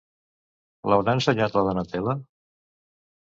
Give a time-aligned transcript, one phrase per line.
[0.91, 2.15] L'haurà ensenyat la Donatella?